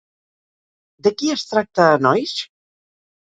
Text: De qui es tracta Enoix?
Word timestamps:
De 1.07 1.11
qui 1.19 1.29
es 1.35 1.45
tracta 1.51 1.87
Enoix? 1.99 2.35